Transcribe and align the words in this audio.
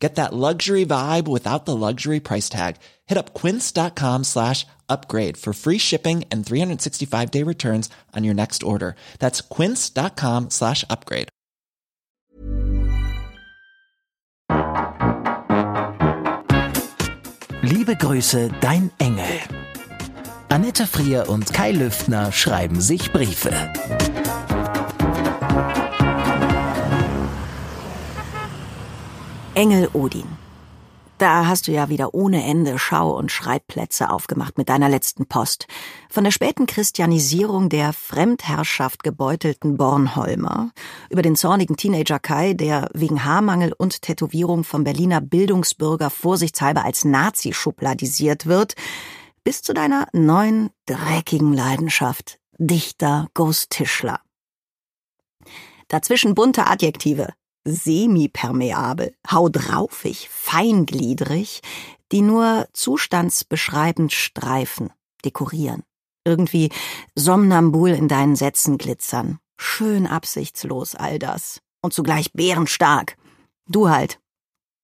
Get 0.00 0.14
that 0.14 0.32
luxury 0.32 0.86
vibe 0.86 1.28
without 1.28 1.66
the 1.66 1.76
luxury 1.76 2.20
price 2.20 2.48
tag. 2.48 2.76
Hit 3.06 3.18
up 3.18 3.34
quince.com 3.34 4.24
slash 4.24 4.66
upgrade 4.88 5.36
for 5.36 5.52
free 5.52 5.78
shipping 5.78 6.24
and 6.32 6.44
365 6.44 7.30
day 7.30 7.44
returns 7.44 7.90
on 8.16 8.24
your 8.24 8.34
next 8.34 8.62
order. 8.62 8.96
That's 9.18 9.42
quince.com 9.42 10.50
slash 10.50 10.84
upgrade. 10.88 11.28
Liebe 17.62 17.94
Grüße, 17.94 18.50
dein 18.60 18.90
Engel. 18.98 19.40
Annette 20.48 20.86
Frier 20.86 21.28
und 21.28 21.52
Kai 21.52 21.72
Lüftner 21.72 22.32
schreiben 22.32 22.80
sich 22.80 23.12
Briefe. 23.12 23.52
Engel 29.60 29.90
Odin. 29.92 30.24
Da 31.18 31.44
hast 31.44 31.68
du 31.68 31.72
ja 31.72 31.90
wieder 31.90 32.14
ohne 32.14 32.42
Ende 32.46 32.78
Schau- 32.78 33.14
und 33.14 33.30
Schreibplätze 33.30 34.08
aufgemacht 34.08 34.56
mit 34.56 34.70
deiner 34.70 34.88
letzten 34.88 35.26
Post. 35.26 35.66
Von 36.08 36.24
der 36.24 36.30
späten 36.30 36.64
Christianisierung 36.64 37.68
der 37.68 37.92
Fremdherrschaft 37.92 39.02
gebeutelten 39.02 39.76
Bornholmer, 39.76 40.70
über 41.10 41.20
den 41.20 41.36
zornigen 41.36 41.76
Teenager 41.76 42.18
Kai, 42.18 42.54
der 42.54 42.88
wegen 42.94 43.22
Haarmangel 43.26 43.74
und 43.76 44.00
Tätowierung 44.00 44.64
vom 44.64 44.82
Berliner 44.82 45.20
Bildungsbürger 45.20 46.08
vorsichtshalber 46.08 46.82
als 46.82 47.04
Nazi 47.04 47.52
schubladisiert 47.52 48.46
wird, 48.46 48.76
bis 49.44 49.60
zu 49.60 49.74
deiner 49.74 50.08
neuen, 50.14 50.70
dreckigen 50.86 51.52
Leidenschaft, 51.52 52.38
Dichter 52.56 53.28
Ghost 53.34 53.68
Tischler. 53.68 54.20
Dazwischen 55.88 56.34
bunte 56.34 56.66
Adjektive, 56.66 57.34
semipermeabel, 57.64 59.14
haudraufig, 59.30 60.28
feingliedrig, 60.30 61.60
die 62.12 62.22
nur 62.22 62.68
zustandsbeschreibend 62.72 64.12
streifen, 64.12 64.92
dekorieren. 65.24 65.82
Irgendwie 66.24 66.70
somnambul 67.14 67.90
in 67.90 68.08
deinen 68.08 68.36
Sätzen 68.36 68.78
glitzern. 68.78 69.38
Schön 69.58 70.06
absichtslos 70.06 70.94
all 70.94 71.18
das. 71.18 71.60
Und 71.82 71.94
zugleich 71.94 72.32
bärenstark. 72.32 73.16
Du 73.66 73.88
halt. 73.88 74.20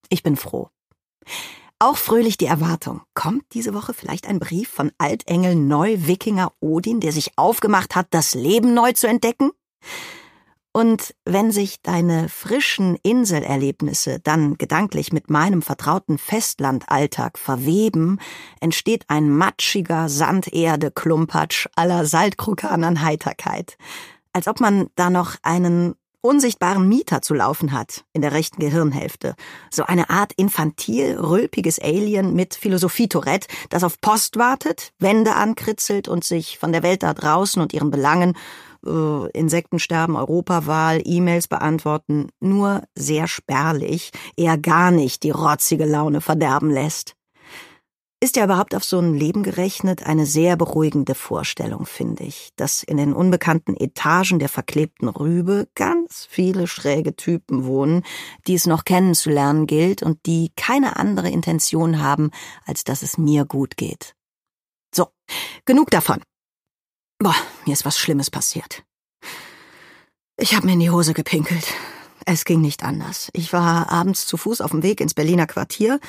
Ich 0.09 0.23
bin 0.23 0.35
froh. 0.35 0.69
Auch 1.79 1.97
fröhlich 1.97 2.37
die 2.37 2.47
Erwartung. 2.47 3.01
Kommt 3.13 3.43
diese 3.53 3.75
Woche 3.75 3.93
vielleicht 3.93 4.27
ein 4.27 4.39
Brief 4.39 4.69
von 4.69 4.91
Altengel 4.97 5.55
Neu-Wikinger 5.55 6.51
Odin, 6.59 6.99
der 7.01 7.11
sich 7.11 7.37
aufgemacht 7.37 7.95
hat, 7.95 8.07
das 8.11 8.33
Leben 8.33 8.73
neu 8.73 8.93
zu 8.93 9.07
entdecken? 9.07 9.51
Und 10.77 11.15
wenn 11.25 11.51
sich 11.51 11.81
deine 11.81 12.29
frischen 12.29 12.99
Inselerlebnisse 13.01 14.19
dann 14.19 14.59
gedanklich 14.59 15.11
mit 15.11 15.27
meinem 15.27 15.63
vertrauten 15.63 16.19
Festlandalltag 16.19 17.39
verweben, 17.39 18.19
entsteht 18.59 19.05
ein 19.07 19.27
matschiger 19.27 20.07
Sanderde-Klumpatsch 20.07 21.65
aller 21.75 22.05
Saltkrukanern 22.05 23.01
Heiterkeit. 23.01 23.75
Als 24.33 24.47
ob 24.47 24.59
man 24.59 24.85
da 24.93 25.09
noch 25.09 25.37
einen 25.41 25.95
unsichtbaren 26.21 26.87
Mieter 26.87 27.23
zu 27.23 27.33
laufen 27.33 27.71
hat 27.71 28.03
in 28.13 28.21
der 28.21 28.33
rechten 28.33 28.59
Gehirnhälfte. 28.59 29.33
So 29.71 29.83
eine 29.83 30.11
Art 30.11 30.33
infantil 30.33 31.17
rülpiges 31.17 31.79
Alien 31.79 32.35
mit 32.35 32.53
Philosophie-Tourette, 32.53 33.47
das 33.69 33.83
auf 33.83 33.99
Post 33.99 34.37
wartet, 34.37 34.91
Wände 34.99 35.33
ankritzelt 35.33 36.07
und 36.07 36.23
sich 36.23 36.59
von 36.59 36.71
der 36.71 36.83
Welt 36.83 37.01
da 37.01 37.15
draußen 37.15 37.59
und 37.61 37.73
ihren 37.73 37.89
Belangen 37.89 38.37
äh, 38.85 39.29
Insektensterben, 39.31 40.15
Europawahl, 40.15 41.01
E-Mails 41.03 41.47
beantworten, 41.47 42.29
nur 42.39 42.83
sehr 42.95 43.27
spärlich, 43.27 44.11
eher 44.35 44.57
gar 44.57 44.91
nicht 44.91 45.23
die 45.23 45.31
rotzige 45.31 45.85
Laune 45.85 46.21
verderben 46.21 46.69
lässt. 46.69 47.17
Ist 48.19 48.35
ja 48.35 48.45
überhaupt 48.45 48.73
auf 48.73 48.83
so 48.83 48.97
ein 48.97 49.13
Leben 49.13 49.43
gerechnet 49.43 50.07
eine 50.07 50.25
sehr 50.25 50.57
beruhigende 50.57 51.13
Vorstellung, 51.13 51.85
finde 51.85 52.23
ich, 52.23 52.49
dass 52.55 52.81
in 52.81 52.97
den 52.97 53.13
unbekannten 53.13 53.75
Etagen 53.77 54.39
der 54.39 54.49
verklebten 54.49 55.07
Rübe 55.07 55.67
ganz 55.75 56.25
viele 56.27 56.65
schräge 56.65 57.15
Typen 57.15 57.65
wohnen, 57.65 58.01
die 58.47 58.55
es 58.55 58.65
noch 58.65 58.85
kennenzulernen 58.85 59.67
gilt 59.67 60.01
und 60.01 60.25
die 60.25 60.51
keine 60.55 60.95
andere 60.95 61.29
Intention 61.29 62.01
haben, 62.01 62.31
als 62.65 62.83
dass 62.83 63.03
es 63.03 63.19
mir 63.19 63.45
gut 63.45 63.77
geht. 63.77 64.15
So, 64.95 65.09
genug 65.65 65.91
davon. 65.91 66.23
Boah, 67.19 67.35
mir 67.65 67.73
ist 67.73 67.85
was 67.85 67.97
Schlimmes 67.97 68.29
passiert. 68.29 68.83
Ich 70.39 70.55
habe 70.55 70.67
mir 70.67 70.73
in 70.73 70.79
die 70.79 70.91
Hose 70.91 71.13
gepinkelt. 71.13 71.73
Es 72.29 72.43
ging 72.43 72.59
nicht 72.59 72.83
anders. 72.83 73.29
Ich 73.31 73.53
war 73.53 73.89
abends 73.89 74.25
zu 74.27 74.35
Fuß 74.35 74.59
auf 74.59 74.71
dem 74.71 74.83
Weg 74.83 74.99
ins 74.99 75.13
Berliner 75.13 75.47
Quartier, 75.47 76.01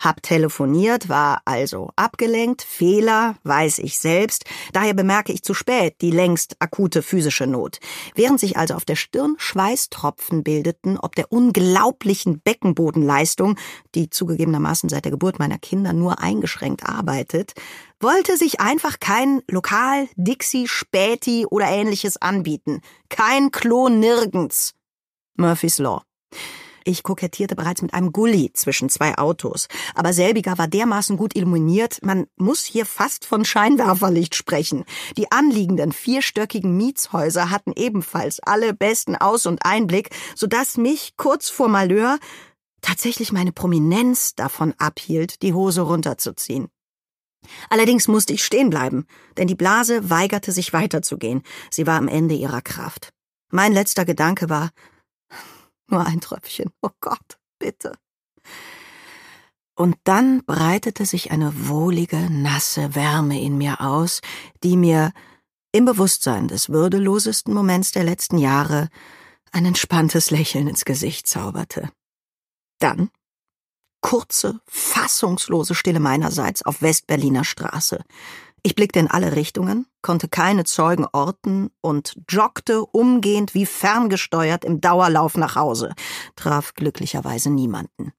hab 0.00 0.22
telefoniert, 0.22 1.10
war 1.10 1.42
also 1.44 1.90
abgelenkt, 1.96 2.62
Fehler, 2.62 3.36
weiß 3.42 3.80
ich 3.80 3.98
selbst, 3.98 4.46
daher 4.72 4.94
bemerke 4.94 5.34
ich 5.34 5.42
zu 5.42 5.52
spät 5.52 5.96
die 6.00 6.10
längst 6.10 6.56
akute 6.60 7.02
physische 7.02 7.46
Not. 7.46 7.78
Während 8.14 8.40
sich 8.40 8.56
also 8.56 8.72
auf 8.72 8.86
der 8.86 8.96
Stirn 8.96 9.34
Schweißtropfen 9.36 10.42
bildeten, 10.42 10.96
ob 10.96 11.14
der 11.14 11.30
unglaublichen 11.30 12.40
Beckenbodenleistung, 12.40 13.58
die 13.94 14.08
zugegebenermaßen 14.08 14.88
seit 14.88 15.04
der 15.04 15.12
Geburt 15.12 15.38
meiner 15.38 15.58
Kinder 15.58 15.92
nur 15.92 16.20
eingeschränkt 16.20 16.88
arbeitet, 16.88 17.52
wollte 18.00 18.38
sich 18.38 18.60
einfach 18.60 18.98
kein 18.98 19.42
Lokal, 19.46 20.08
Dixie, 20.16 20.68
Späti 20.68 21.44
oder 21.44 21.66
ähnliches 21.66 22.16
anbieten. 22.16 22.80
Kein 23.10 23.50
Klo 23.50 23.90
nirgends. 23.90 24.75
Murphy's 25.36 25.78
Law. 25.78 26.02
Ich 26.88 27.02
kokettierte 27.02 27.56
bereits 27.56 27.82
mit 27.82 27.94
einem 27.94 28.12
Gully 28.12 28.52
zwischen 28.52 28.88
zwei 28.88 29.18
Autos, 29.18 29.66
aber 29.96 30.12
selbiger 30.12 30.56
war 30.56 30.68
dermaßen 30.68 31.16
gut 31.16 31.34
illuminiert, 31.34 31.98
man 32.02 32.28
muss 32.36 32.62
hier 32.62 32.86
fast 32.86 33.24
von 33.24 33.44
Scheinwerferlicht 33.44 34.36
sprechen. 34.36 34.84
Die 35.16 35.32
anliegenden 35.32 35.90
vierstöckigen 35.90 36.76
Mietshäuser 36.76 37.50
hatten 37.50 37.72
ebenfalls 37.74 38.38
alle 38.38 38.72
besten 38.72 39.16
Aus- 39.16 39.46
und 39.46 39.64
Einblick, 39.64 40.10
so 40.36 40.46
dass 40.46 40.76
mich 40.76 41.16
kurz 41.16 41.50
vor 41.50 41.66
Malheur 41.68 42.20
tatsächlich 42.82 43.32
meine 43.32 43.50
Prominenz 43.50 44.36
davon 44.36 44.72
abhielt, 44.78 45.42
die 45.42 45.54
Hose 45.54 45.80
runterzuziehen. 45.80 46.68
Allerdings 47.68 48.06
musste 48.06 48.32
ich 48.32 48.44
stehen 48.44 48.70
bleiben, 48.70 49.06
denn 49.36 49.48
die 49.48 49.56
Blase 49.56 50.08
weigerte 50.08 50.52
sich 50.52 50.72
weiterzugehen. 50.72 51.42
Sie 51.68 51.86
war 51.86 51.98
am 51.98 52.06
Ende 52.06 52.36
ihrer 52.36 52.62
Kraft. 52.62 53.10
Mein 53.50 53.72
letzter 53.72 54.04
Gedanke 54.04 54.48
war, 54.48 54.70
nur 55.90 56.04
ein 56.04 56.20
Tröpfchen. 56.20 56.70
Oh 56.82 56.90
Gott, 57.00 57.38
bitte. 57.58 57.92
Und 59.74 59.96
dann 60.04 60.44
breitete 60.44 61.04
sich 61.04 61.30
eine 61.30 61.68
wohlige, 61.68 62.30
nasse 62.30 62.94
Wärme 62.94 63.40
in 63.40 63.58
mir 63.58 63.80
aus, 63.80 64.22
die 64.62 64.76
mir 64.76 65.12
im 65.72 65.84
Bewusstsein 65.84 66.48
des 66.48 66.70
würdelosesten 66.70 67.52
Moments 67.52 67.92
der 67.92 68.04
letzten 68.04 68.38
Jahre 68.38 68.88
ein 69.52 69.66
entspanntes 69.66 70.30
Lächeln 70.30 70.68
ins 70.68 70.86
Gesicht 70.86 71.26
zauberte. 71.26 71.90
Dann 72.78 73.10
kurze, 74.00 74.60
fassungslose 74.66 75.74
Stille 75.74 76.00
meinerseits 76.00 76.64
auf 76.64 76.80
Westberliner 76.80 77.44
Straße. 77.44 78.04
Ich 78.66 78.74
blickte 78.74 78.98
in 78.98 79.06
alle 79.06 79.36
Richtungen, 79.36 79.86
konnte 80.02 80.26
keine 80.26 80.64
Zeugen 80.64 81.06
orten 81.12 81.70
und 81.82 82.16
joggte 82.28 82.84
umgehend 82.84 83.54
wie 83.54 83.64
ferngesteuert 83.64 84.64
im 84.64 84.80
Dauerlauf 84.80 85.36
nach 85.36 85.54
Hause, 85.54 85.94
traf 86.34 86.74
glücklicherweise 86.74 87.48
niemanden. 87.48 88.12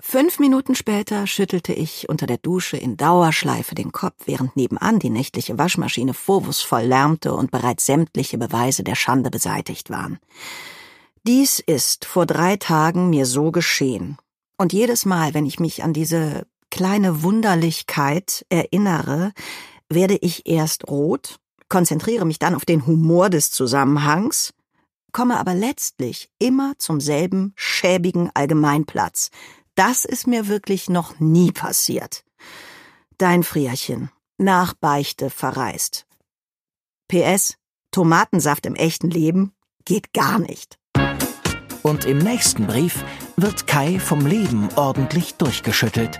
Fünf 0.00 0.38
Minuten 0.38 0.76
später 0.76 1.26
schüttelte 1.26 1.72
ich 1.72 2.08
unter 2.08 2.28
der 2.28 2.38
Dusche 2.38 2.76
in 2.76 2.96
Dauerschleife 2.96 3.74
den 3.74 3.90
Kopf, 3.90 4.14
während 4.26 4.54
nebenan 4.54 5.00
die 5.00 5.10
nächtliche 5.10 5.58
Waschmaschine 5.58 6.14
vorwurfsvoll 6.14 6.82
lärmte 6.82 7.34
und 7.34 7.50
bereits 7.50 7.86
sämtliche 7.86 8.38
Beweise 8.38 8.84
der 8.84 8.94
Schande 8.94 9.30
beseitigt 9.30 9.90
waren. 9.90 10.20
Dies 11.26 11.58
ist 11.58 12.04
vor 12.04 12.24
drei 12.24 12.54
Tagen 12.56 13.10
mir 13.10 13.26
so 13.26 13.50
geschehen. 13.50 14.16
Und 14.58 14.72
jedes 14.72 15.06
Mal, 15.06 15.34
wenn 15.34 15.44
ich 15.44 15.58
mich 15.58 15.82
an 15.82 15.92
diese 15.92 16.46
kleine 16.70 17.22
Wunderlichkeit 17.22 18.44
erinnere, 18.48 19.32
werde 19.88 20.16
ich 20.16 20.46
erst 20.46 20.88
rot, 20.88 21.38
konzentriere 21.68 22.24
mich 22.24 22.38
dann 22.38 22.54
auf 22.54 22.64
den 22.64 22.86
Humor 22.86 23.30
des 23.30 23.50
Zusammenhangs, 23.50 24.52
komme 25.12 25.38
aber 25.38 25.54
letztlich 25.54 26.30
immer 26.38 26.74
zum 26.78 27.00
selben 27.00 27.52
schäbigen 27.56 28.30
Allgemeinplatz. 28.34 29.30
Das 29.74 30.04
ist 30.04 30.26
mir 30.26 30.48
wirklich 30.48 30.88
noch 30.88 31.18
nie 31.20 31.52
passiert. 31.52 32.24
Dein 33.18 33.42
Frierchen, 33.42 34.10
nach 34.38 34.74
Beichte 34.74 35.30
verreist. 35.30 36.06
PS, 37.08 37.54
Tomatensaft 37.92 38.66
im 38.66 38.74
echten 38.74 39.10
Leben 39.10 39.52
geht 39.84 40.12
gar 40.12 40.38
nicht. 40.38 40.78
Und 41.82 42.04
im 42.04 42.18
nächsten 42.18 42.66
Brief 42.66 43.04
wird 43.36 43.66
Kai 43.66 44.00
vom 44.00 44.26
Leben 44.26 44.68
ordentlich 44.74 45.36
durchgeschüttelt. 45.36 46.18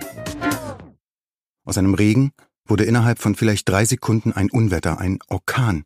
Aus 1.67 1.77
einem 1.77 1.95
Regen 1.95 2.31
wurde 2.65 2.85
innerhalb 2.85 3.19
von 3.19 3.35
vielleicht 3.35 3.67
drei 3.67 3.83
Sekunden 3.83 4.31
ein 4.31 4.49
Unwetter, 4.49 4.99
ein 4.99 5.19
Orkan. 5.27 5.83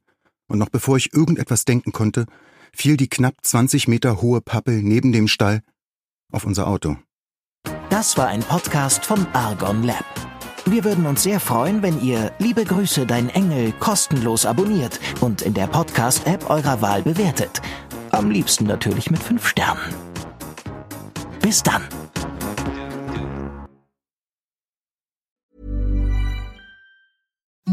Und 0.48 0.60
noch 0.60 0.70
bevor 0.70 0.96
ich 0.96 1.12
irgendetwas 1.12 1.66
denken 1.66 1.92
konnte, 1.92 2.28
fiel 2.72 2.98
die 2.98 3.10
knapp 3.10 3.34
20 3.42 3.88
Meter 3.88 4.22
hohe 4.22 4.42
Pappel 4.42 4.84
neben 4.84 5.12
dem 5.12 5.28
Stall 5.28 5.62
auf 6.32 6.46
unser 6.46 6.68
Auto. 6.68 6.98
Das 7.90 8.16
war 8.16 8.28
ein 8.28 8.42
Podcast 8.42 9.06
von 9.06 9.26
Argon 9.34 9.82
Lab. 9.82 10.06
Wir 10.66 10.84
würden 10.84 11.08
uns 11.08 11.24
sehr 11.24 11.40
freuen, 11.40 11.82
wenn 11.82 12.00
ihr 12.00 12.32
Liebe 12.38 12.64
Grüße, 12.64 13.08
dein 13.08 13.30
Engel 13.30 13.72
kostenlos 13.80 14.46
abonniert 14.46 15.00
und 15.20 15.42
in 15.42 15.56
der 15.56 15.66
Podcast-App 15.66 16.48
eurer 16.48 16.84
Wahl 16.84 17.02
bewertet. 17.02 17.60
Am 18.12 18.30
liebsten 18.30 18.66
natürlich 18.66 19.10
mit 19.10 19.24
5 19.24 19.48
Sternen. 19.48 19.96
Bis 21.42 21.64
dann. 21.64 21.82